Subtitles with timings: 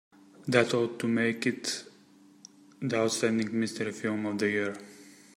[0.47, 1.83] That ought to make it
[2.81, 4.75] the outstanding mystery film of the year.